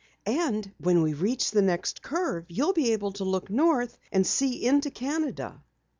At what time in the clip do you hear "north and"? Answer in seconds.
3.51-4.25